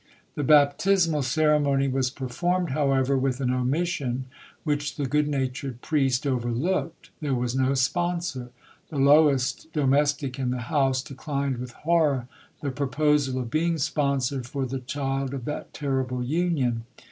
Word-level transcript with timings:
The 0.33 0.41
baptismal 0.43 1.21
ceremony 1.21 1.87
was 1.87 2.09
performed, 2.09 2.71
however, 2.71 3.15
with 3.19 3.39
an 3.39 3.53
omission 3.53 4.25
which 4.63 4.95
the 4.95 5.05
good 5.05 5.27
natured 5.27 5.81
priest 5.83 6.25
overlooked—there 6.25 7.35
was 7.35 7.55
no 7.55 7.75
sponsor—the 7.75 8.97
lowest 8.97 9.71
domestic 9.73 10.39
in 10.39 10.49
the 10.49 10.57
house 10.73 11.03
declined 11.03 11.57
with 11.59 11.73
horror 11.73 12.27
the 12.61 12.71
proposal 12.71 13.39
of 13.41 13.51
being 13.51 13.77
sponsor 13.77 14.41
for 14.41 14.65
the 14.65 14.79
child 14.79 15.35
of 15.35 15.45
that 15.45 15.71
terrible 15.71 16.23
union. 16.23 16.83